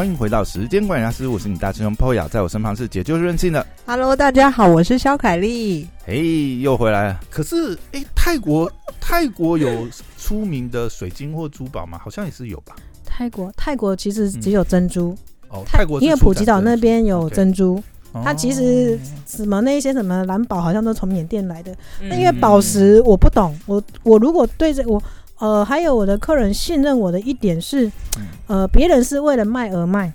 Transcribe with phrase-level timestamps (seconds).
[0.00, 3.66] 欢迎回到时间管理大师，我是你大师兄 Poya，在我身旁是解救任性的。
[3.84, 5.86] Hello，大家好，我是肖凯丽。
[6.06, 7.20] 嘿，又回来了。
[7.28, 9.86] 可是，哎，泰国泰国有
[10.16, 12.00] 出名的水晶或珠宝吗？
[12.02, 12.74] 好像也是有吧。
[13.04, 15.14] 泰国泰国其实只有珍珠，
[15.50, 17.78] 哦，泰国因为普吉岛那边有珍珠，
[18.24, 21.76] 它其实哦什么那一些什么蓝宝好像都从缅甸来的。
[22.00, 25.02] 那嗯因为宝石我不懂，我我如果对这我
[25.40, 27.86] 呃还有我的客人信任我的一点是
[28.18, 30.12] 嗯，呃别人是为了卖而卖，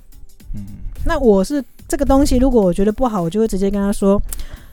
[0.55, 0.61] 嗯
[1.05, 4.21] 那我是这个东西如果我觉得不好，我就会直接跟他说，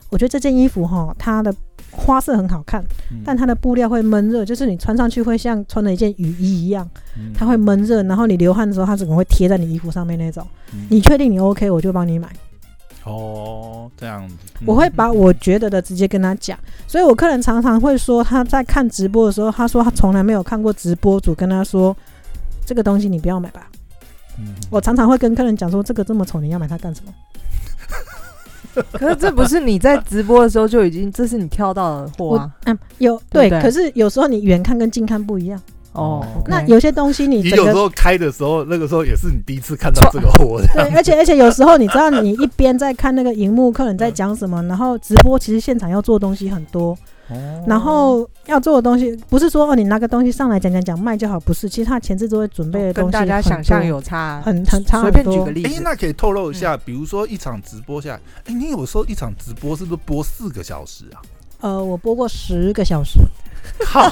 [0.09, 1.53] 我觉得这件衣服哈它的
[1.91, 6.89] 花色很好看，嗯但它的布料会闷热，就是你穿上去会像穿了一件雨衣一样。
[7.17, 10.45] 嗯它会闷热，然后你流汗的时候，它整个会贴在你衣服上面那种。
[10.73, 12.27] 嗯你确定你 OK，我就帮你买。
[13.05, 16.57] 哦这样子，嗯我会把我觉得的直接跟他讲。
[16.87, 21.95] 所以我客人常常会说，他在看直播的时候，他说他从来没有看过直播主跟他说
[22.65, 23.67] 这个东西你不要买吧。
[24.39, 27.13] 嗯我常常会跟客人讲说，这个这么丑，你要买它干什么？
[28.93, 32.51] 可是这不是你在直播的时候就已经，这是你挑到的货我啊。
[32.65, 35.61] 嗯有对可是有时候你远看跟近看不一样。
[35.93, 40.67] 哦哦，那有些东西你你有时候开的时候，那个时候也是你第一次看到这个 货的。
[40.73, 46.97] 对，而且而且有时候你知道，你一边在看那个荧幕，客人在讲什么，然后直播其实现场要做东西很多，
[47.29, 55.51] 哦然后要做的东西不是说哦你拿个东西上来讲讲讲卖就好，不是，其实他前置都会准备的东西跟大家想象多有差，很很差随很多便举个。
[55.51, 61.21] 例哎、子，那可以透露一下，比如说一场直播下来，哎、你有时候一场直播是不是播四个小时啊？
[61.61, 63.19] 呃，我播过十个小时，
[63.85, 64.09] 靠！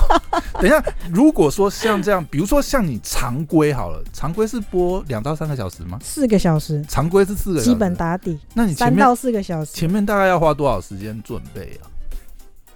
[0.53, 5.99] 等一下，如果说像这样，比如说像你常规好了，常规是播两到三个小时吗？
[6.01, 11.87] 四个小时，常规是四个小时，基本打底，那你三到四个小时，前面大概要花多少时间准备啊？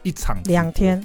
[0.03, 1.03] 一场两天。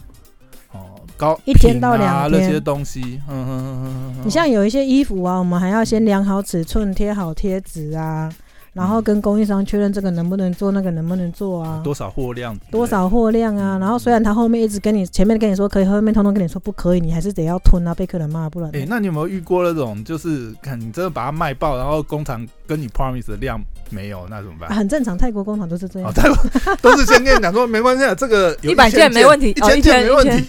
[0.73, 8.33] 哦，高一天到两天那些东西，嗯嗯嗯嗯嗯，你像有一些衣服啊，我们还要先量好尺寸，贴好贴纸啊，
[8.73, 11.81] 然后跟供应商确认这个能不能做，那个能不能做啊。
[11.83, 13.79] 多少货量，多少货量啊？
[13.79, 23.61] 然后虽然他后面一直跟你前面跟你说可以，后面通通跟你说不可以，你还是得要吞啊，被客人骂，不然哎、那你有没有遇过那种，就是看你真的把它卖爆，然后工厂跟你 promise 的量
[23.91, 24.71] 没有，那怎么办？
[24.71, 26.13] 啊很正常，泰国工厂都是这哦，样。
[26.15, 26.37] 泰国
[26.81, 30.49] 都是先跟你讲说没关系，啊，这个有100件没问题一千件没问题。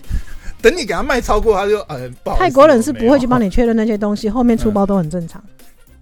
[0.62, 5.44] 等你给他卖超过，他就呃，不好泰国人是不会去帮你你确认那些东西，后面出包都很正常。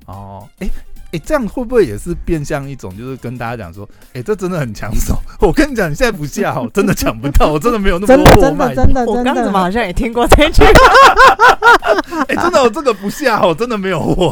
[0.06, 0.46] 哦。
[0.60, 0.70] 哎、
[1.12, 5.18] 哎、这样会不会也是变相一种，就是跟大家讲说，哎、这真的很抢手。
[5.42, 8.76] 我跟你讲，你现在不下哦， 真的抢不到，我真的没有那么真的真多货卖的。
[8.76, 10.64] 真的真我刚怎么好，像也听过这句？
[12.30, 14.32] 哎、真的，我这个不下哦，真的没有货，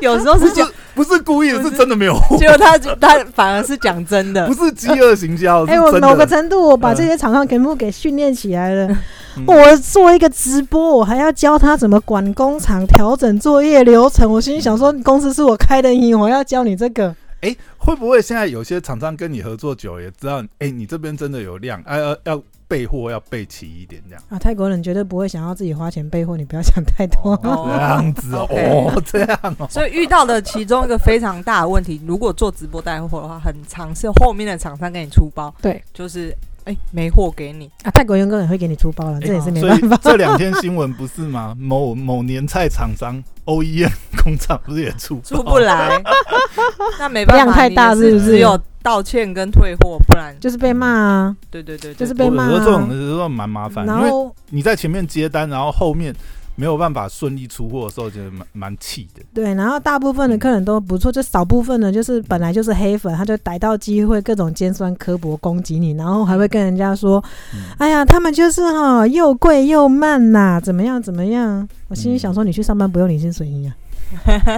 [0.00, 4.54] 有时候不是就，不是故意的，是是真的没有货，结果他他反而是讲真的不。
[4.54, 6.08] 是饥饿行销，哎，我是真的。
[6.08, 8.88] 某个程度我把嗯这些厂商全部给训练起来了。
[9.36, 14.30] 嗯我做一个直播，我还要教他怎么管工厂、调整作业流程。
[14.30, 17.14] 我心里想说，公司是我开的，你我要教你这个。
[17.40, 24.24] 哎、会不会现在有些厂商跟你合作久，也知道，哎、你这边真的有量，哎、要要备货要备齐一点，这样。
[24.30, 27.32] 啊，泰国人绝对不会想要自己花钱备货，你不要想太多。
[27.42, 40.00] 哦，这样子哦，哦， 这样哦，所以遇到的其中一个非常大的问题，如果做直播带货的话，很常是后面的厂商给你出包，对就是哎、没货给你，啊，泰国员工也会给你出包了，这也是没所以办法。
[40.02, 41.54] 这两天新闻不是吗？
[41.58, 43.92] 某某年菜厂商 OEM
[44.22, 46.02] 工厂不是也出出不来，
[46.98, 48.24] 那没办法，量太大是不是？
[48.24, 50.34] 只有道歉跟退货，不然。
[50.40, 52.48] 就是被骂啊，对对对，对就是被骂啊。
[52.48, 56.14] 我有时候这种的时候蛮麻烦，因为然后你在前面接单，然后后面
[56.56, 59.22] 没有办法顺利出货的时候，觉得蛮蛮气的。
[59.34, 67.22] 对，然后大部分的客人都不错，就少部分的就是本来就是黑粉，他就逮到机会各种尖酸刻薄攻击你，然后还会跟人家说，
[67.54, 71.68] 嗯哎呀，他们就是哈又贵又慢呐、怎么样怎么样？
[71.88, 73.72] 我心里想说，你去上班不用领薪水一样，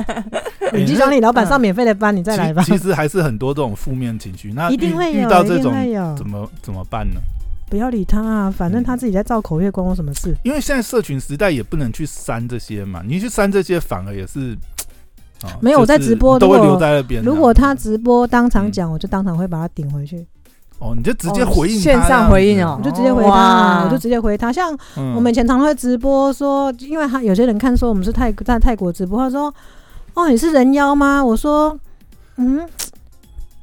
[0.75, 2.63] 你去找你老板上免费的班，你再来吧。
[2.63, 5.73] 其其实还是很多这种负面情绪，那一定遇会遇到这种
[6.17, 7.21] 怎，么怎么办呢？
[7.69, 10.35] 不要理他啊，反正他自己在造口业，关我什么事？
[10.45, 14.57] 因为现在社群时代也不能去删这些嘛，你去删这些反而也是。
[15.43, 17.23] 啊 没有我在直播都会留在那边。
[17.23, 20.27] 如果他直播当场嗯讲，我就当场会把他顶回去，
[20.79, 24.51] 哦，你就直接哦回应他线上回应哦我就直接回他啊，哇我就直接回他。
[24.51, 29.55] 像嗯我们以前常会直播说，因为他有些人看说我们是泰在泰国直播，他说
[30.15, 31.79] ：“哦，你是人妖吗？”我说
[32.39, 32.67] ：“嗯。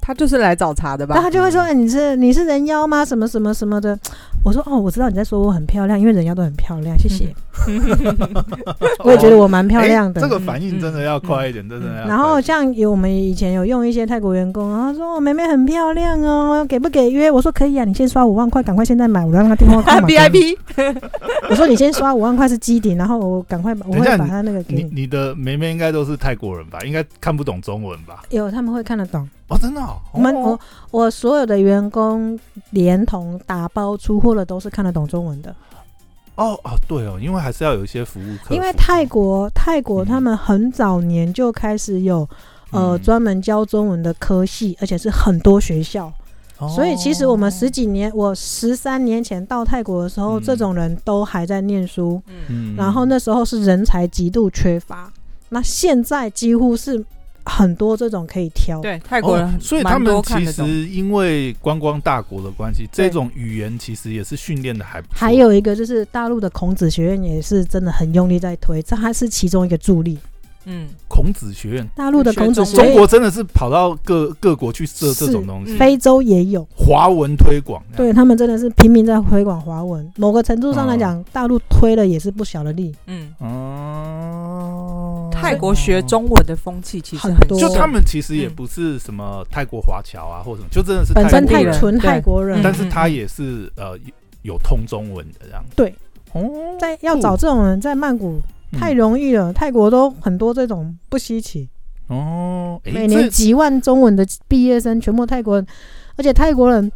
[0.05, 1.15] 他就是来找茬的”吧？
[1.15, 3.05] 然后他就会说：“哎、你是你是人妖吗？
[3.05, 3.97] 什么什么什么的。”
[4.43, 7.33] 我说哦，我知道你在说我很漂亮，因为人家都很漂亮，谢谢。
[9.03, 10.19] 我也觉得我蛮漂亮的。
[10.19, 12.05] 哎这个反应真的要快一点，真的。
[12.05, 17.31] 然后像有我们以前有用一些泰国员工，然后说我妹妹很漂亮哦，给不给约？
[17.31, 20.07] 我说可以啊，你先刷五万块，赶快现在买，我让他电话号码。
[20.13, 20.57] VIP
[21.49, 24.91] 我说你先刷五万块是基底，然后我赶快把我会把他那个给你你。
[25.01, 26.79] 你的妹妹应该都是泰国人吧？
[26.85, 28.23] 应该看不懂中文吧？
[28.29, 29.27] 有他们会看得懂。
[29.49, 29.99] 哦，真的哦。
[30.13, 30.57] 我们哦
[30.91, 32.39] 我我所有的员工
[32.71, 35.55] 连同打包出货的都是看得懂中文的，
[36.35, 38.53] 哦哦，对哦，因为还是要有一些服务客服。
[38.55, 42.27] 因为泰国泰国嗯他们很早年就开始有
[42.71, 43.01] 呃嗯。
[43.01, 46.11] 专门教中文的科系，而且是很多学校。
[46.57, 46.67] 哦。
[46.69, 50.43] 所以其实我们十几年，我十三年前到泰国的时候，嗯。
[50.43, 52.75] 这种人都还在念书，嗯，嗯。
[52.75, 55.11] 然后那时候是人才极度缺乏。
[55.49, 57.05] 那现在几乎是
[57.45, 65.15] 很多这种可以挑，对泰国人哦，所以他们其实因为观光大国的关系，这种语言其实也是训练的还不错。
[65.15, 70.17] 还有一个就是大陆的孔子学院也是真的很用力在推，这还是其中一个助力。
[70.65, 75.77] 嗯，孔子学院，大陆的孔子学院中，国真的是跑到各各国去设这种东西，嗯。
[75.77, 77.83] 非洲也有，华文推广。
[77.97, 80.09] 对他们真的是拼命在推广华文。
[80.15, 82.95] 某个程度上来讲，大陆推了也是不小的力。
[83.07, 85.02] 嗯，哦，
[85.43, 87.59] 泰国学中文的风气其实很很多。
[87.59, 92.59] 就他们其实也嗯不是什么泰国华侨啊，或什么，就真的是本身泰国人，泰纯泰国人。
[92.59, 93.97] 嗯，但是他也是呃
[94.41, 95.63] 有通中文的这样。
[95.75, 95.93] 对，
[96.31, 96.49] 哦，
[96.79, 98.41] 在要找这种人在曼谷
[98.71, 101.69] 嗯太容易了，泰国都很多这种不稀奇。
[102.07, 105.67] 哦，每年几万中文的毕业生全部泰国人，
[106.17, 106.91] 而且泰国人嗯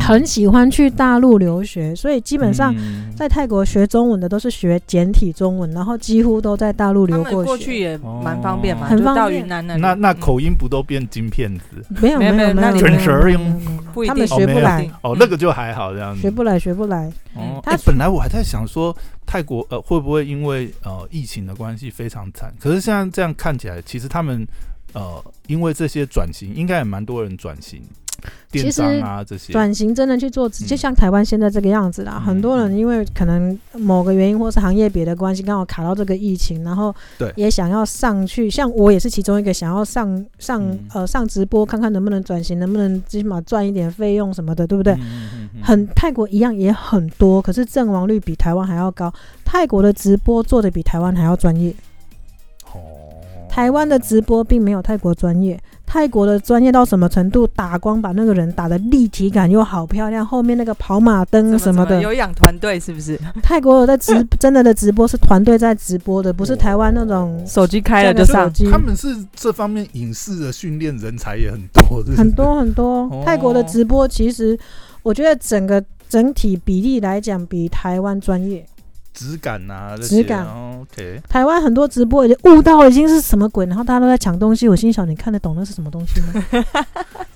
[0.00, 3.04] 很喜欢去大陆留学，所以基本上嗯。
[3.14, 7.46] 在泰国学中文的都是学简体中文，然后几乎都在大陆留过学。
[7.46, 8.90] 过去也蛮方便嘛，哦。
[8.90, 11.84] 很就到方便云南那那那嗯口音不都变金片子？
[12.02, 13.38] 没有没有没有卷舌音
[14.04, 16.20] 他们学不来，哦，那个就还好这样子。
[16.20, 17.08] 学不来学不来。
[17.34, 18.92] 哦，本来我还在想说，
[19.24, 22.52] 泰国呃会不会因为呃疫情的关系非常惨？
[22.58, 24.44] 可是现在这样看起来，其实他们
[24.92, 27.80] 呃因为这些转型，应该也蛮多人转型，
[28.50, 29.52] 电商啊这些。
[29.52, 32.14] 转型真的去做，就嗯像台湾现在这个样子啦。
[32.16, 38.48] 嗯很多人因为可能某个原因或是行业别的关系，刚好卡到这个疫情，然后对也想要上去。
[38.48, 44.96] 像我也是其中一个想要上上、嗯呃上直播，看看能不能转型，能不能最起码赚一点费用什么的，对不对？
[45.62, 49.12] 很泰国一样也很多，可是阵亡率比台湾还要高。
[49.44, 51.74] 泰国的直播做的比台湾还要专业，
[52.72, 52.80] 哦，
[53.48, 55.58] 台湾的直播并没有泰国专业。
[55.86, 57.46] 泰国的专业到什么程度？
[57.46, 63.18] 打光把那个人打的立体感又好漂亮，后面那个跑马灯什么的，有养团队是不是？
[63.42, 73.22] 泰国有在直 真的的直播是团队在直播的，不是台湾那种手机开了就架个手上，机他们是这方面影视的训练人才也很多，是是很多很多哦。
[73.24, 74.58] 泰国的直播其实，
[75.02, 78.66] 我觉得整个整体比例来讲比台湾专业。
[79.14, 84.68] 质感呐、质感哦 OK，台湾很多直播已经悟到已经是什么鬼，然后大家都在抢东西。
[84.68, 86.44] 我心想，你看得懂那是什么东西吗？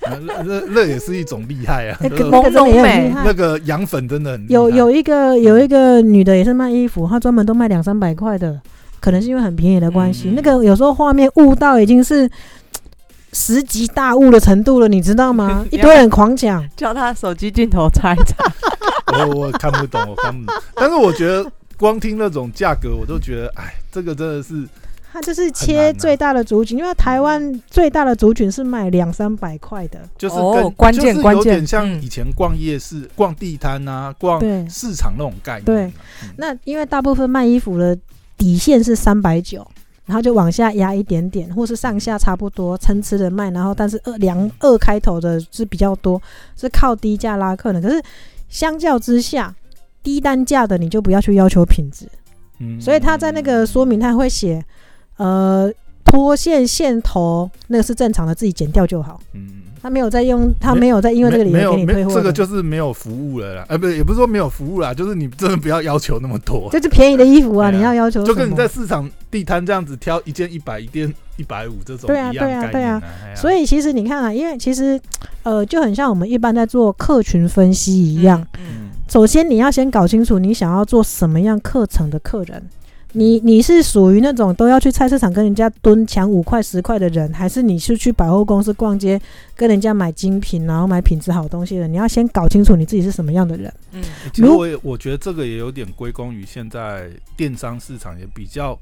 [0.01, 1.97] 呃那那那也是一种厉害啊。
[2.01, 8.59] 那那个个那个养粉真的很有有一个有一个女的也是卖衣服，她专门都卖两三百块的，
[8.99, 10.29] 可能是因为很便宜的关系。
[10.29, 12.29] 嗯那个有时候画面悟到已经是
[13.31, 15.65] 十级大悟的程度了，你知道吗？
[15.71, 18.35] 一堆人狂讲，叫他手机镜头擦一擦。
[19.27, 20.61] 我我看不懂，我看不懂。
[20.75, 21.45] 但是我觉得
[21.79, 24.67] 光听那种价格，我都觉得，哎，这个真的是
[25.11, 32.03] 它就是切最大的族群，因为台湾最大的族群是卖两三百块的，就是哦跟、关键就是关键有点像嗯。
[32.03, 34.39] 以前逛夜市、逛地摊啊、逛
[34.69, 35.65] 市场那种概念。
[35.65, 35.83] 对。
[36.23, 37.97] 嗯，那因为大部分卖衣服的
[38.37, 39.65] 底线是三百九，
[40.05, 46.21] 然后就往下压一点点，或是上下差不多参差的卖，然后但是二两二开头的是比较多，
[46.55, 47.81] 是靠低价拉客的。
[47.81, 47.99] 可是
[48.47, 49.53] 相较之下，
[50.03, 52.07] 低单价的你就不要去要求品质，
[52.59, 52.79] 嗯。
[52.79, 54.63] 所以他在那个说明他会写，
[55.17, 55.71] 呃。
[56.05, 59.21] 脱线线头那个是正常的，自己剪掉就好。
[59.35, 62.15] 嗯，他没有在用，他没有在因为这个理由给你退货。
[62.15, 67.71] 这个就是没有服务了啦，呃，不是，也不是说没有服务啦，就是你真的不要要求那么多， 就是便宜的衣服啊，啊。
[67.71, 72.99] 你要要求就跟你在市场地摊这样子挑一件一百，一件一百五这种对啊对啊对啊。
[73.35, 74.99] 所以其实你看啊，因为其实
[75.43, 78.43] 呃就很像我们一般在做客群分析一样。
[78.57, 82.69] 嗯，嗯首先你要先搞清楚你想要做什么样课程的客人。
[83.13, 89.19] 你你是属于那种都要去菜市场跟人家蹲抢五块十块的人，还是你是去百货公司逛街
[89.55, 91.87] 跟人家买精品，然后买品质好东西的？
[91.87, 93.73] 你要先搞清楚你自己是什么样的人。
[93.93, 98.77] 嗯如其实我我觉得这个也有点归功于现在电商市场也比较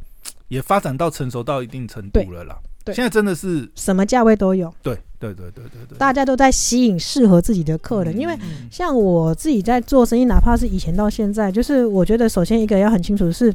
[0.50, 2.58] 也发展到成熟到一定程度了啦，
[2.88, 8.16] 对现在真的是什么价位都有，对对对对对对，大家都在吸引适合自己的客人。
[8.16, 13.54] 嗯因为嗯像我自己在做生意，哪怕是以前到现在，就是我觉得首先一个要很清楚的是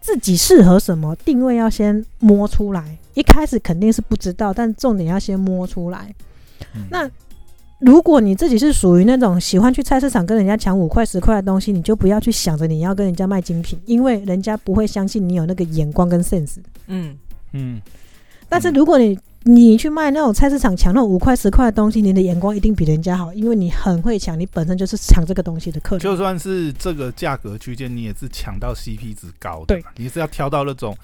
[0.00, 2.98] 自己适合什么，定位要先摸出来。
[3.14, 6.14] 一开始肯定是不知道，但重点要先摸出来。
[6.74, 7.10] 嗯那
[7.80, 16.56] 如果你自己是属于那种喜欢去菜市场跟人家抢五块十块的东西，你就不要去想着你要跟人家卖精品，因为人家不会相信你有那个眼光跟 sense。
[16.88, 17.16] 嗯
[17.52, 17.80] 嗯
[18.48, 26.00] 但是如果你你去卖那种菜市场抢那种五块十块的东西，你的眼光一定比人家好，因为你很会抢，你本身就是抢这个东西的客人。
[26.00, 30.96] 就算是这个价格区间，你也是抢到 CP 值高的对，你是要挑到那种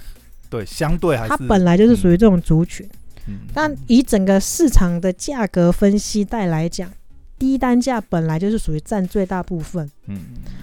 [0.51, 2.87] 对相对还是它本来就是属于这种族群，
[3.29, 3.41] 嗯。
[3.55, 6.91] 但以整个市场的价格分析带来讲，
[7.39, 10.19] 低单价本来就是属于占最大部分，嗯。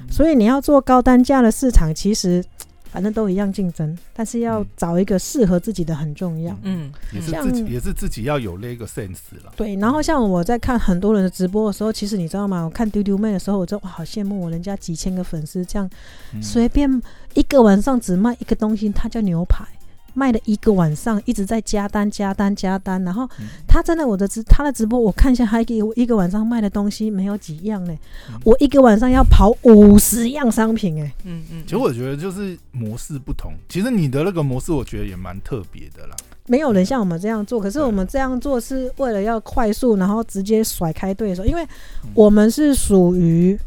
[0.09, 2.43] 所以你要做高单价的市场，其实
[2.91, 6.55] 反正都一样竞争，但是要嗯找一个适合自己的很重要。
[6.63, 9.53] 嗯，也是自己也是自己要有那个 sense 了。
[9.55, 12.63] 对，然后像我在看很多人的直播的时候，其实你知道吗？
[12.65, 15.89] 我看丢丢妹的时候，我就好羡慕我，人家几千个粉丝这样
[16.33, 17.01] 嗯随便
[17.33, 19.63] 一个晚上只卖一个东西，它叫牛排，
[20.13, 23.47] 卖了一个晚上一直在加单加单加单，然后嗯。
[23.67, 27.97] 他真的我的直他的直播我看一下，他一个一个晚上卖的东西没有几样嘞
[28.29, 36.15] 嗯，我一个晚上要跑五十样商品哎，嗯嗯，其实我觉得就是模式不同，其实你的那个模式我觉得也蛮特别的啦。
[36.47, 41.63] 没有人像我们这样做，可是我们这样做是为了要快速，然后直接甩开对手，因为
[42.03, 42.09] 嗯。
[42.13, 43.57] 我们是属于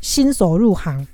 [0.00, 1.06] 新手入行，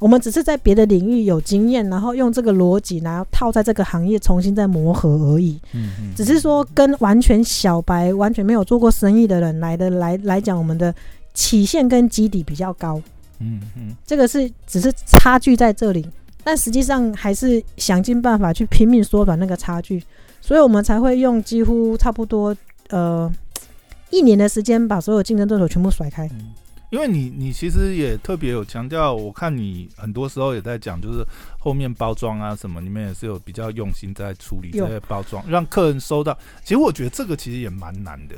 [0.00, 5.60] 我们只是在别的领域有经验，然后用这个逻辑，然后套在这个行业重新再磨合而已。
[5.74, 6.14] 嗯嗯。
[6.16, 10.92] 只是说跟完全小白、完全没有做过生意的人来的来来讲，我们的
[11.34, 13.00] 起线跟基底比较高，
[13.40, 13.94] 嗯嗯。
[14.06, 16.04] 这个是只是差距在这里，
[16.42, 20.02] 但实际上还是想尽办法去拼命缩短那个差距，
[20.40, 22.56] 所以我们才会用几乎差不多
[22.88, 23.30] 呃
[24.08, 26.26] 一年的时间把所有竞争对手全部甩开。
[26.32, 26.52] 嗯，
[26.90, 31.24] 因为你你其实也特别有强调，我看你很多时候也在讲，就是
[31.58, 36.36] 后面包装啊什么，你们也是有比较用心在处理这有些包装，让客人收到。
[36.62, 38.34] 其实我觉得这个其实也蛮难的，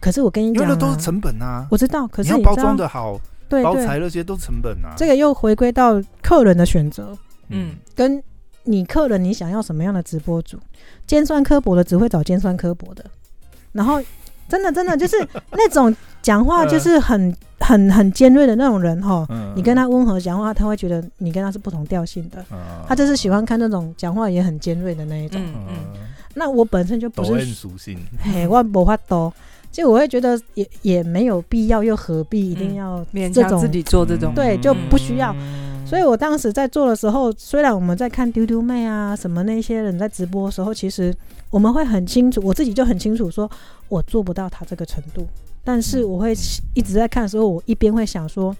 [0.00, 1.66] 可是我跟你因为讲、啊，那都是成本啊。
[1.70, 4.94] 我知道，可是你要包装的好，包对包，材那些都成本啊。
[4.96, 7.16] 这个又回归到客人的选择。
[7.48, 8.22] 嗯跟
[8.64, 10.58] 你客人你想要什么样的直播主，
[11.06, 13.04] 尖酸刻薄的只会找尖酸刻薄的，
[13.72, 14.00] 然后
[14.48, 15.16] 真的真的就是
[15.52, 25.40] 那种讲话就是 很很很尖锐的那种人哈，嗯你跟他温和讲话，他会觉得你跟他是不同调性的，嗯他就是喜欢看那种讲话也很尖锐的那一种。
[25.40, 25.76] 嗯嗯。
[25.94, 26.00] 嗯
[26.34, 29.30] 那我本身就不是，属性，嘿，我无法多，
[29.70, 35.30] 就我会觉得也也没有必要，又何必一定要勉这种强自己做这种，对就不需要。
[35.34, 35.86] 嗯。
[35.86, 41.14] 所以我当时在做的时候，虽然我们在看丢丢妹啊什么那些人在直播的时候，其实
[41.52, 43.48] 我们会很清楚，我自己就很清楚，说
[43.88, 45.28] 我做不到他这个程度，
[45.62, 46.32] 但是我会
[46.72, 48.56] 一直在看的时候，我一边会想说，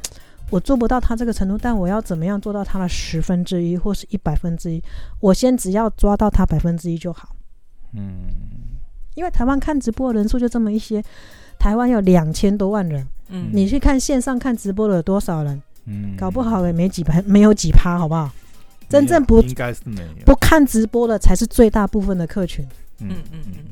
[0.51, 4.83] 我做不到他这个程度，但我要怎么样做到他的十分之一或是一百分之一？
[5.21, 7.35] 我先只要抓到他百分之一就好，
[7.95, 8.29] 嗯。
[9.15, 11.03] 因为台湾看直播的人数就这么一些，
[11.59, 13.49] 台湾有两千多万人，嗯。
[13.53, 15.63] 你去看线上看直播的有多少人？
[15.87, 16.15] 嗯。
[16.15, 18.31] 搞不好也没几排，没有几趴，好不好？
[18.93, 22.65] 真正不应该是没有，不看直播的才是最大部分的客群，
[23.01, 23.65] 嗯嗯嗯嗯。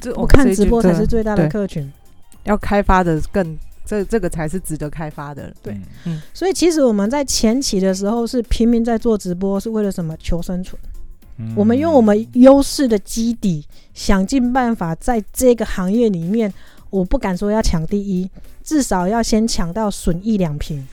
[0.00, 1.90] 这不看直播才是最大的客群。
[2.44, 5.54] 要开发的更这这个才是值得开发的。
[5.62, 5.78] 对。
[6.04, 6.20] 嗯。
[6.34, 10.16] 所以其实我们在前期的时候是拼命在做直播，是为了什么？
[10.18, 10.80] 求生存。
[11.38, 11.52] 嗯。
[11.56, 16.52] 我们用我们优势的基底，想尽办法在这个行业里面，
[16.90, 18.28] 我不敢说要抢第一，
[18.62, 20.86] 至少要先抢到损益两平，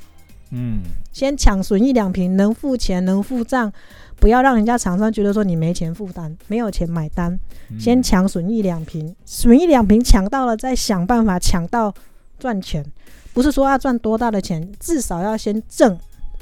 [0.51, 0.82] 嗯
[1.13, 3.72] 先抢损一两瓶，能付钱能付账。
[4.20, 7.38] 不要让人家厂商觉得说你没钱负担，没有钱买单，
[7.70, 11.93] 嗯先抢损一两瓶，损一两瓶抢到了，再想办法抢到
[12.39, 12.86] 赚钱。
[13.34, 15.98] 不是说要赚多大的钱，至少要先挣，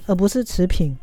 [0.05, 0.95] 而不是持平。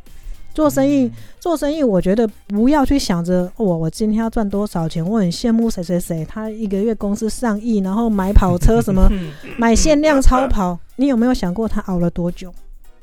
[0.55, 1.11] 做生意，
[1.41, 5.05] 做生意，我觉得不要去想着我我今天要赚多少钱。
[5.05, 10.79] 我很羡慕谁谁谁，他一个月工资上亿，然后买跑车什么，嗯 买限量超跑。
[10.97, 12.53] 你有没有想过他熬了多久？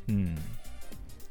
[0.07, 0.35] 嗯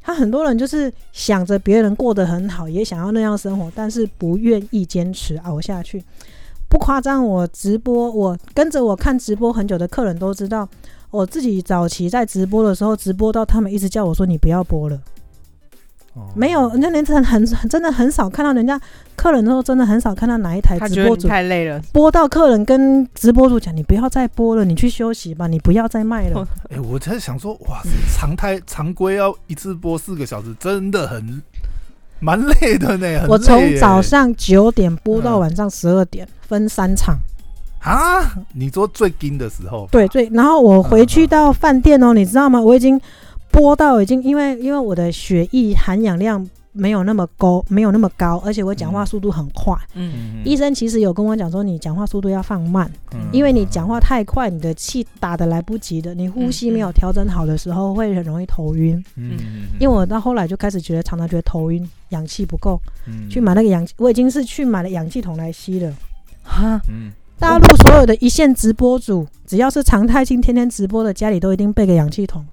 [0.07, 6.05] 他很多人就是想着别人过得很好，也想要那样生活，但是不愿意坚持熬下去。
[6.69, 10.69] 不夸张，我直播，我跟着我看直播很久的客人都知道，
[11.11, 15.01] 我自己早期在直播的时候，直播到他们一直叫我说你不要播了。
[16.15, 18.81] 哦没有，那年真的很很真的很少看到人家
[19.17, 26.47] 客人的时候真的很少看到哪一台直播主太累了，播到客人跟直播主讲，你不要再播了，你去休息吧，你不要再卖了。
[26.71, 27.83] 哎、我在想说，哇，
[28.17, 31.43] 常态常规要一次播四个小时，真的很
[32.21, 33.21] 蛮累的呢。
[33.21, 37.19] 很我从早上九点播到嗯晚上十二点，分三场。
[37.81, 42.61] 啊，你说最紧的时候，对最，然后我回去到饭店哦，你知道吗？
[42.61, 42.99] 我已经
[43.55, 49.73] 播到已经，因为因为我的血液含氧量没有那么高，没有那么高，而且我讲话嗯速度很快。
[49.95, 58.97] 嗯，嗯，医生其实有跟我讲说，你讲话速度要放慢，嗯因为你讲话太快，你的气打的来不及的，你呼吸没有调整好的时候，会很容易头晕。
[59.15, 65.95] 嗯，嗯因为我到后来就开始觉得常常觉得头晕，氧气不够，嗯去买那个氧气，我已经是去买了氧气筒来吸了。
[66.43, 72.45] 哈，嗯，大陆所有的一线直播主，只要是常态性天天直播的，家里都一定备个氧气筒。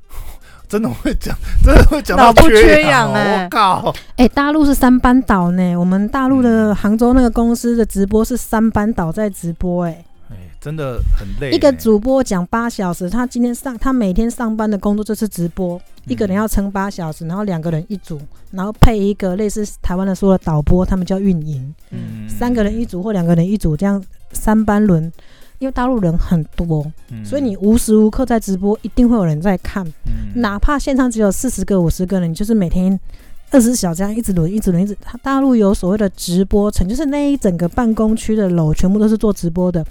[0.71, 3.43] 真的会讲，真的会讲到脑部缺氧哎。
[3.43, 11.55] 我靠，哎、大陆是三班倒呢，我们大陆的杭州那个公司的直播是三班倒在直播、哎，哎，真的很累呢。
[11.57, 18.17] 一个主播讲八小时，他今天上他每天上班的工作就是直播，一个人要撑八小时，然后两个人一组，
[18.51, 22.29] 然后配一个类似台湾的说的导播，他们叫运营，嗯。
[22.29, 24.01] 三个人一组或两个人一组，这样
[24.31, 25.11] 三班轮。
[25.61, 29.85] 因为大陆人很多，嗯所以你无时无刻在直播，一定会有人在看。
[30.07, 32.99] 嗯哪怕现场只有四十个、五十个人，你就是每天
[33.51, 34.97] 二十四小时这样一直轮、一直轮、一直。
[34.99, 39.85] 他大陆有所谓的直播城，就是那一整个办公区的楼全部都是做直播的，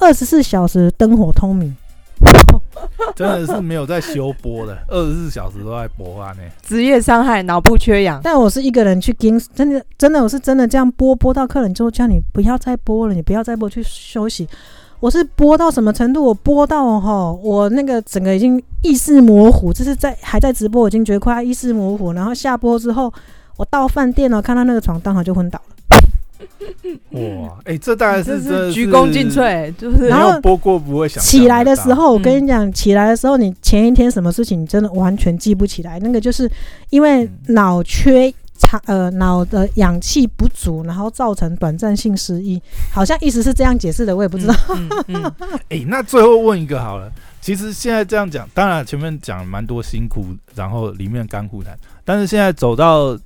[0.00, 1.74] 二十四小时灯火通明。
[3.14, 6.42] 真的是没有在休播的，二十四小时都在播啊呢。
[6.62, 8.20] 职业伤害，脑部缺氧。
[8.22, 14.48] 但我是一个人去盯，真的真的我是真的这样播播到客人之后叫你不要再播了，你不要再播去休息。
[15.04, 16.24] 我是播到什么程度？
[16.24, 22.14] 我播到哈，我那个整个已经意识模糊，就是在还在直播，我已经觉得快要意识模糊。
[22.14, 23.12] 然后下播之后，
[23.58, 25.76] 我到饭店了，看到那个床，当场就昏倒了。
[27.10, 36.00] 哇，哎，这大概是鞠躬尽，瘁，就是然后播过不会想起来的时候，我嗯跟你讲，起来的时候，你前一天什么事情，你真的完全记不起来。
[36.00, 36.50] 那个就是
[36.88, 38.32] 因为脑缺
[38.64, 42.60] 长，呃，脑的氧气不足，然后造成短暂性失忆，
[42.92, 44.54] 好像意思是这样解释的，我也不知道。
[44.70, 53.18] 嗯嗯嗯 哎、那最后问一个好了，其实现在这样讲，当然前面讲了蛮多辛苦，然后里面干苦谈，但是现在走到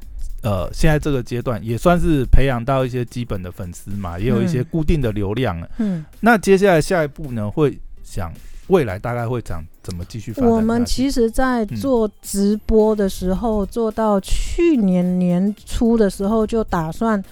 [0.42, 5.68] 呃现在这个阶段，也算是培养到一些基本的粉丝嘛，也有一些嗯固定的流量了。
[5.78, 8.33] 嗯，那接下来下一步呢，会想
[8.68, 10.50] 未来大概会长怎么继续发展？
[10.50, 17.22] 我们其实，在做直播的时候，做到去年年初的时候，就打算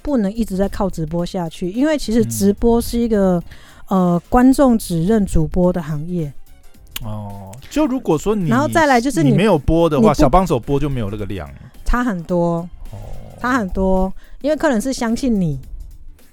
[0.00, 3.42] 不能一直在靠直播下去，因为其实嗯直播是一个、
[3.88, 6.32] 呃观众只认主播的行业。
[7.04, 11.46] 哦，就如果说你，然后再来就是你你没有播的话，小帮手播就没有那个量
[11.84, 12.96] 差很多，哦，
[13.38, 15.60] 差很多，因为客人是相信你。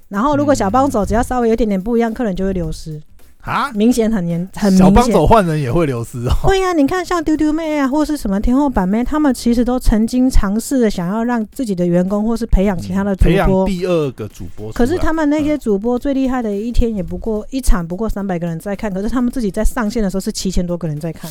[0.07, 3.01] 然后，如果嗯小帮手只要稍微有一点点不一样，客人就会流失，
[3.43, 5.13] 啊，明显很严很明小帮显。
[5.13, 6.31] 手换人也会流失哦。
[6.43, 21.29] 会呀、你看像丢丢妹啊，或是什么天后版妹，他们其实都曾经尝试着想要让自己的员工或是培养其他的主培养播，第二个主播出来，可是他们那些嗯主播最厉害的，一天也不过一场不过三百个人在看，可是他们自己在上线的时候是七千多个人在看。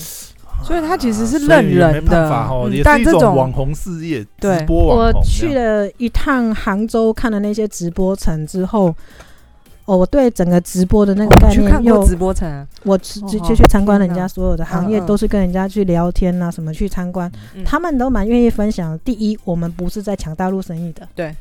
[0.62, 8.94] 所以他其实是所以认人没办的法哦，嗯也是一但这种种网红事业，对直播网我红去了一趟杭州，看了那些直播城之后，
[9.84, 18.96] 哦，我对整个直播的那个哦概念又去看过直播城啊，我直哦好就就去参观人家所有的行业，都是跟人家去聊天呐、什么去参观，嗯他们都蛮愿意分享。
[19.00, 21.34] 第一，我们不是在抢大陆生意的；对，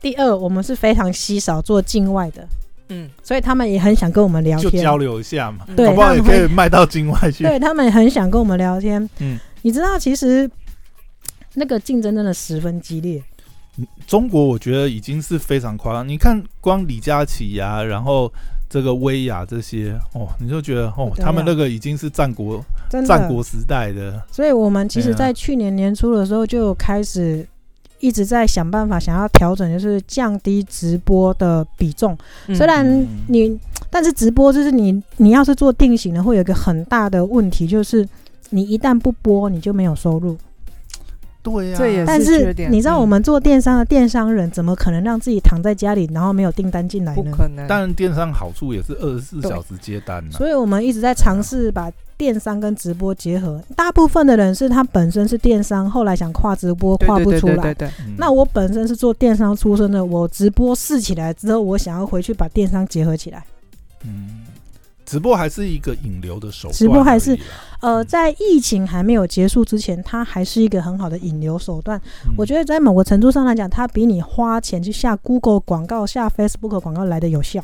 [0.00, 2.46] 第二，我们是非常稀少做境外的，
[2.88, 4.70] 嗯所以他们也很想跟我们聊天。
[4.70, 7.42] 就交流一下嘛，嗯对搞不好也他们会可以卖到境外去。
[7.42, 9.02] 对他们也很想跟我们聊天。
[9.18, 10.48] 嗯，你知道，其实
[11.54, 13.20] 那个竞争真的十分激烈。
[14.06, 18.30] 中国我觉得已经是非常夸张，你看光李佳琦呀，然后
[18.68, 27.46] 这个薇娅这些哦，你就觉得哦他们那个已经是战国，战国时代的，所以我们其实，在去年年初的时候就开始
[28.00, 32.16] 一直在想办法，想要调整，就是降低直播的比重。
[32.48, 32.54] 嗯。
[32.54, 33.06] 虽然嗯。
[33.28, 33.58] 你，
[33.90, 38.06] 但是直播就是你，你要是做定型的，会有一个很大的问题，就是
[38.50, 40.36] 你一旦不播，你就没有收入。
[41.42, 47.22] 对呀，这也但是你知道，我们做电商的电商人，怎么可能让自己躺在家里，然后没有订单进来呢？
[47.22, 53.58] 不可能，当然电商好处也是二十四小时接单呐，所以我们一直在尝试把电商跟直播结合。
[53.74, 57.54] 大部分的人是他本身是电商，后来想跨直播跨不出来。
[57.54, 63.42] 对对对，嗯那我本身是做电商出身的，我直播试起来之后，我想要回去把电商结合起来。
[64.04, 64.42] 嗯，
[65.10, 67.36] 直播还是一个引流的手段直播还是
[67.80, 72.00] 呃，嗯在疫情还没有结束之前，它还是一个很好的引流手段。
[72.26, 77.60] 嗯我觉得在某个程度上来讲，它比你花钱去下 Google 广告、下 Facebook 广告来的有效。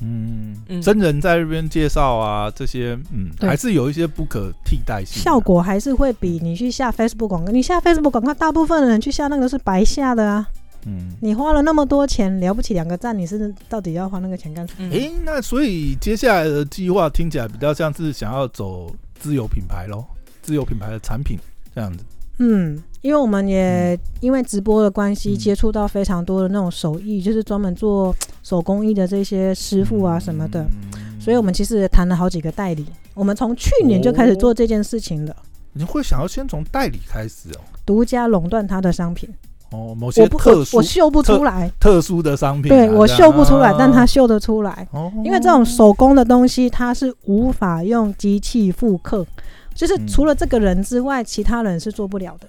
[0.00, 5.40] 嗯，嗯真人在这边介绍啊，这些嗯，还是有一些不可替代性的效。
[5.40, 10.46] 果还是会比你去下 Facebook 广告，你下 Facebook 广告，大部分的人去下那个是白下的啊。
[10.86, 14.88] 嗯，你花了那么多钱，了不起两个赞，你是到底要花那个钱干什么？
[14.88, 20.04] 嗯诶，那所以接下来的计划听起来比较像是想要走自有品牌喽，
[20.42, 21.38] 自有品牌的产品
[21.74, 22.04] 这样子。
[22.38, 32.84] 嗯，因为我们也因为直播的关系，嗯接触到非常多的那种手艺，就是专门做手工艺的这些师傅啊什么的，嗯所以我们其实也谈了好几个代理。
[33.14, 35.36] 我们从去年就开始做这件事情了，
[35.74, 39.28] 你会想要先从代理开始哦，独家垄断他的商品。
[39.72, 44.86] 哦，某些特殊我秀不出来，特殊的商品啊、对我秀不出来，啊但他秀得出来。
[44.92, 49.26] 哦，因为这种手工的东西，它是无法用机器复刻，
[49.74, 50.06] 就是嗯。
[50.06, 52.46] 除了这个人之外，其他人是做不了的。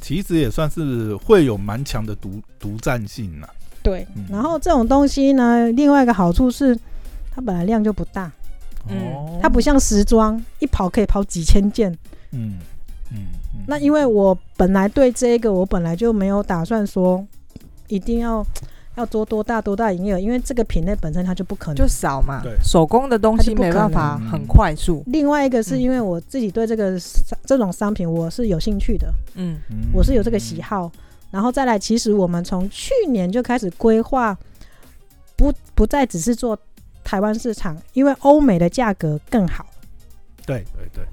[0.00, 3.46] 其实也算是会有蛮强的独独占性呐、
[3.82, 6.74] 对嗯，然后这种东西呢，另外一个好处是，
[7.30, 8.32] 它本来量就不大，
[8.88, 11.92] 嗯哦，它不像时装，一跑可以跑几千件。
[12.32, 12.58] 嗯
[13.12, 13.26] 嗯嗯，
[13.70, 17.24] 那因为我本来对这个，我本来就没有打算说
[17.86, 18.44] 一定要
[18.96, 21.76] 要做多大多大营业额，因为这个品类本身它就不可能。
[21.76, 22.40] 就少嘛。
[22.42, 25.04] 对，手工的东西没办法很快速。
[25.06, 25.80] 另外一个是嗯。
[25.80, 29.76] 因为我自己对这个商这种商品我是有兴趣的，嗯嗯。
[29.94, 30.90] 我是有这个喜好，
[31.30, 34.36] 然后再来，其实我们从去年就开始规划，
[35.36, 36.58] 不不再只是做
[37.04, 39.64] 台湾市场，因为欧美的价格更好，
[40.44, 41.04] 对对对，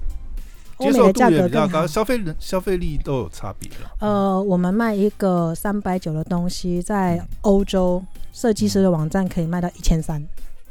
[0.78, 1.86] 接受度也比较高，。
[1.86, 3.90] 消费人消费力都有差别了。
[4.00, 10.22] 呃，我们卖一个三百九的东西，在欧洲设计师的网站可以卖到一千三。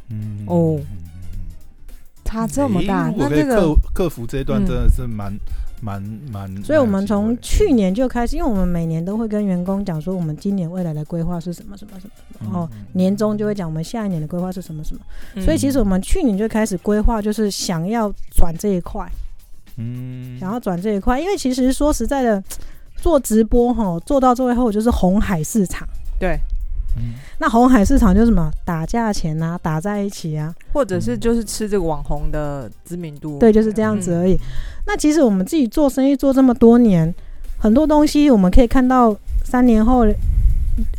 [0.10, 0.80] 嗯哦
[2.24, 5.34] 差这么大那这个克克服这一段，嗯真的是蛮
[5.82, 6.62] 蛮蛮。
[6.62, 15.02] 所以我们从去年就开始，因为我们每年都会跟员工讲说，我们今年未来的规划是什么什么什么，然后年终就会讲我们下一年的规划是什么什么。
[15.36, 19.10] 嗯所以其实我们去年就开始规划，就是想要转这一块。
[19.77, 20.37] 嗯。
[20.39, 22.43] 想要转这一块，因为其实说实在的，
[22.97, 25.87] 做直播哈，做到最后就是红海市场。
[26.19, 26.39] 对，
[26.95, 27.13] 嗯。
[27.39, 28.51] 那红海市场就是什么？
[28.65, 33.37] 打价钱啊，打在一起啊，或者是就是吃这个网红的知名度。
[33.39, 34.19] 对，就是这样子嗯。
[34.19, 34.37] 而已。
[34.85, 37.13] 那其实我们自己做生意做这么多年，
[37.57, 40.05] 很多东西我们可以看到三年后，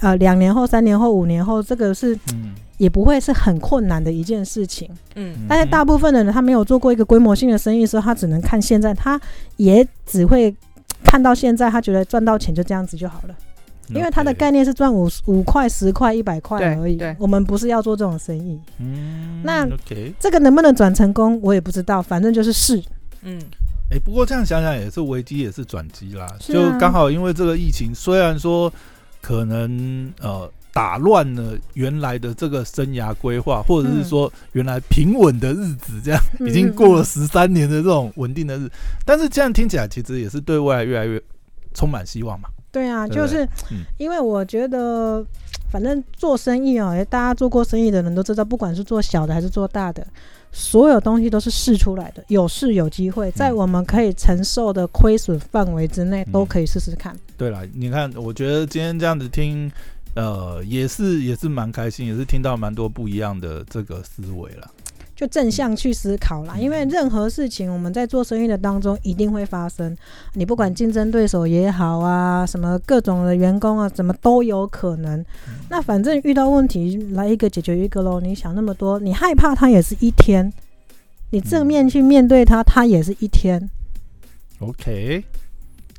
[0.00, 4.90] 呃，两年后、三年后、五年后，这个是嗯也不会是很困难的一件事情。
[5.14, 9.20] 嗯但是大部分的人他没有做过一个规模性的生意的时候，他只能看现在，他
[9.56, 10.54] 也只会
[11.04, 13.34] 看到现在，他觉得赚到钱就这样子就好了。
[13.90, 17.16] 因为他的概念是赚五五块、十块、一百块而已对。
[17.18, 22.02] 我们不是要做这种生意，嗯那 OK，这个能不能转成功，我也不知道。
[22.02, 22.82] 反正就是试。
[23.22, 23.40] 嗯
[23.90, 28.70] 哎、不过这样想想也是危机也是转机啦，啊就刚好因为这个疫情，虽然说
[29.22, 30.46] 可能呃
[30.78, 38.70] 打乱了原来的这个生涯规划，或者是说原来平稳的日子，这样、已经过了十三年的这种稳定的日，
[39.04, 41.20] 但是这样听起来其实也是对未来越来越
[41.74, 42.48] 充满希望嘛。
[42.70, 43.82] 对啊，就是嗯。
[43.96, 45.24] 因为我觉得，
[45.68, 50.06] 反正做生意哦，大家做过生意的人都知道，不管是做小的还是做大的，
[50.52, 57.16] 所有东西都是试出来的，有试有机会，在我们可以承受的亏损范围之内，都可以试试看。
[57.36, 59.70] 对了，你看，我觉得今天这样子听，
[60.18, 64.68] 呃，也是也是蛮开心，也是听到蛮多不一样的这个思维了。
[65.14, 66.60] 就正向去思考啦，嗯。
[66.60, 69.96] 因为任何事情我们在做生意的当中一定会发生，
[70.34, 75.24] 你不管竞争对手也好啊，什么各种的员工啊，怎么都有可能。
[75.70, 80.52] 那反正遇到问题来一个解决一个喽，你想那么多，你害怕它也是一天，
[81.30, 83.70] 你正面去面对它，它也是一天
[84.58, 85.22] ，OK，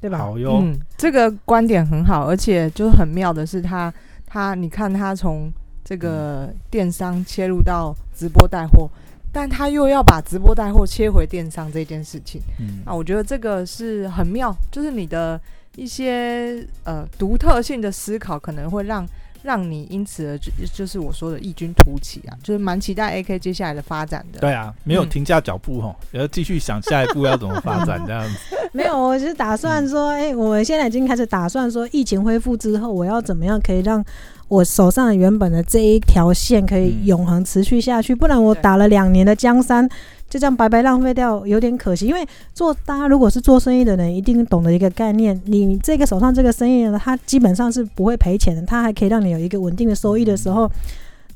[0.01, 0.17] 对吧？
[0.19, 3.93] 好哟，嗯，这个观点很好，而且就很妙的是他，
[4.25, 5.51] 他你看他从
[5.83, 8.89] 这个电商切入到直播带货，
[9.31, 12.41] 但他又要把直播带货切回电商这件事情。
[12.59, 12.81] 嗯。
[12.85, 15.39] 啊，我觉得这个是很妙，就是你的
[15.75, 19.05] 一些呃独特性的思考，可能会让
[19.43, 24.39] 让你因此而就就是我说的异军突起啊，就是蛮期待 AK 接下来的发展的。
[24.39, 28.37] 对啊，没有嗯停下脚步哈，也要继续想下一步要怎么发展这样子。
[28.71, 34.03] 没有，我是打算说，哎、我们现在已经开始打算说，疫情恢复之后，我要怎么样可以让
[34.47, 38.13] 我手上原本的这一条线可以嗯永恒持续下去？
[38.13, 39.87] 不然我打了两年的江山，
[40.29, 42.05] 就这样白白浪费掉，有点可惜。
[42.05, 50.69] 因为做大家如果是做生意的人，一定懂得一个概念，你这个手上这个生意呢，它基本上是不会赔钱的，它还可以让你有一个稳定的收益的时候，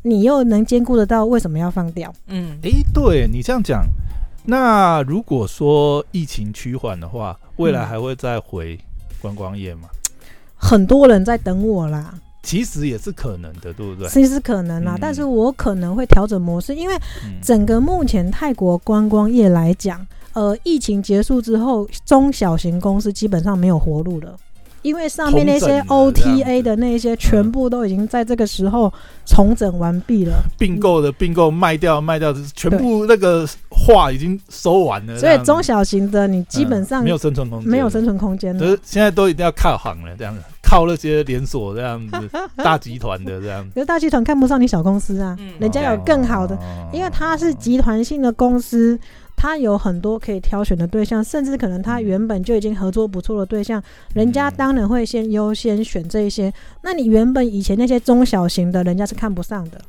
[0.04, 2.14] 你又能兼顾得到，为什么要放掉？
[2.28, 3.84] 嗯，诶，对你这样讲，
[4.46, 8.80] 那如果说疫情趋缓的话，未来嗯还会再回
[9.22, 9.90] 观光业吗？
[10.56, 12.14] 很多人在等我啦。
[12.44, 14.08] 其实也是可能的，对不对？
[14.10, 24.38] 其实可能啦，嗯但是我可能会调整模式，因为嗯整个目前泰国观光业来讲，呃，疫情结束之后，中小型公司基本上没有活路了。
[24.84, 28.94] 因为上面那些 OTA 的那些，全部都已经在这个时候
[29.26, 30.34] 重整完毕了。
[30.60, 38.80] 并购的并购卖掉卖掉，全部那个话已经收完了，所以中小型的你基本上嗯没有生存空间，没有生存空间了就是。
[38.84, 42.30] 现在都一定要靠行了，这样子，靠那些连锁这样子
[42.64, 45.54] 大集团的这样子，可是大集团看不上你小公司啊，嗯。
[45.60, 46.90] 人家有更好的，哦。
[46.92, 49.00] 因为它是集团性的公司，
[49.44, 53.84] 它有很多可以挑选的对象，甚至可能他原本就已经合作不错的对象，
[54.16, 56.50] 人家嗯当然会先优先选这一些。
[56.82, 59.82] 那你原本以前那些中小型的，人家是看不上的。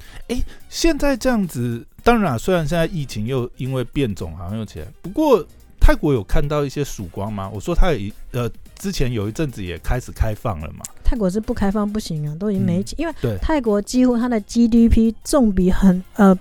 [0.69, 5.47] 现在这样子，当然、啊、虽然现在疫情又因为变种好像又起来，不过
[5.79, 7.49] 泰国有看到一些曙光吗？
[7.55, 16.37] 我说他有一呃，之前有一阵子也开始开放了嘛，泰国是不开放不行啊，都已经没嗯，因为对泰国几乎它的 GDP 重比很呃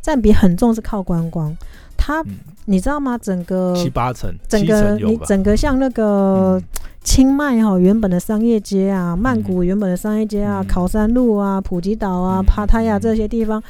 [0.00, 1.56] 占比很重是靠观光，
[2.04, 2.34] 它嗯，
[2.64, 3.16] 你知道吗？
[3.16, 5.16] 整个七八层，整个你？
[5.18, 6.62] 整个像那个嗯
[7.04, 13.62] 清迈哈原本的商业街啊，曼谷原本的商业街啊，嗯考山路啊，普吉岛啊，嗯帕塔亚这些地方，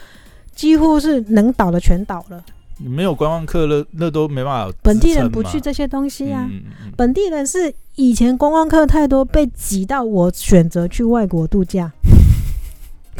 [0.54, 2.42] 几乎是能倒的全倒了。
[2.78, 11.92] 你没有观光客，那那都没办法，本地人不去这些东西啊，嗯嗯嗯本地人是以前观光客太多，被挤到我选择去外国度假。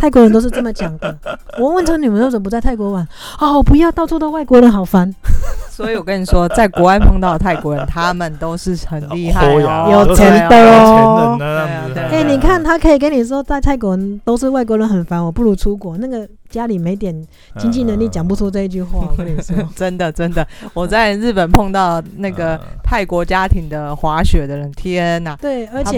[0.03, 1.17] 泰国人都是这么讲的。
[1.61, 3.07] 我问说你们为什么不在泰国玩？
[3.38, 5.15] 哦，不要，到处都外国人，好烦。
[5.71, 15.97] 所以我跟你说，在国外碰到的泰国人，他们都是很厉害有钱的有哦哎、你看他可以跟你说，在泰国人都是外国人很烦，我不如出国。
[15.97, 17.15] 那个家里没点
[17.57, 19.07] 经济能力，讲不出这一句话。
[19.09, 25.37] 我跟你说，真的真的，我在日本碰到那个嗯泰国家庭的滑雪的人，天哪！
[25.37, 25.97] 对，而且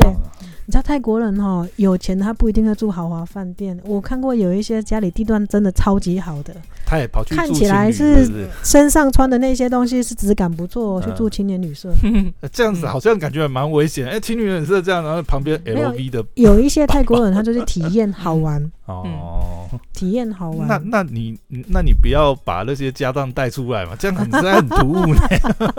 [0.67, 3.79] 你知道泰国人哈，有钱他不一定会住豪华饭店。
[3.85, 6.57] 我看过有一些家里地段真的超级好的，
[6.95, 11.89] 他也跑去看起来是身上穿的那些东西是质感不错，去嗯住青年旅社。
[12.41, 14.07] 呃这样子好像感觉还蛮危险。
[14.07, 20.69] 哎，情侣人是这样，然后旁边 LV 的有一些泰国人他就是体验好玩， 哦，体验好玩。
[20.69, 21.37] 那那你
[21.69, 25.21] 那你不要把那些家当带出来嘛，这样很实在很突兀呢。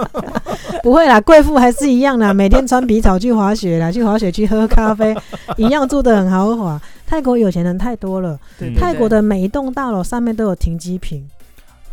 [0.83, 5.15] 不会啦，贵妇还是一样啦，每天穿皮草去滑雪啦，去滑雪去喝咖啡，
[5.57, 6.79] 一样住的很豪华。
[7.07, 8.39] 泰国有钱人太多了，
[8.77, 11.23] 泰国的每一栋大楼上面都有停机坪，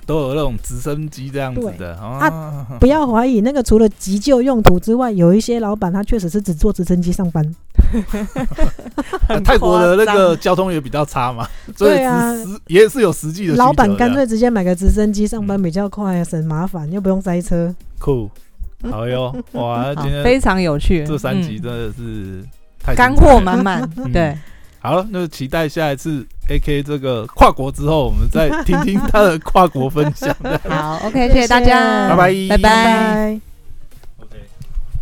[0.07, 2.67] 都有那种直升机这样子的啊。
[2.81, 7.55] 不要怀疑，那个除了急救用途之外，有一些老板他确实是只坐直升机上班。
[9.29, 11.47] 那 泰国的那个交通也比较差嘛，
[11.77, 12.35] 所以对啊
[12.67, 13.55] 也是有实际的。
[13.57, 17.75] 老板干脆直接买个直升机上班比较快，省麻烦，又不用塞车。
[17.99, 18.31] 酷，
[18.91, 19.93] 好哟，哇！
[20.01, 22.45] 今天非常有趣，这三集嗯真的是
[22.83, 24.37] 太干货满满，嗯对，
[24.83, 30.35] 好了，那期待下一次 AK 这个跨国之后，我们再听听他的跨国分享。
[30.69, 32.59] 好，OK，谢谢大家，拜拜拜拜。
[32.59, 33.52] 拜。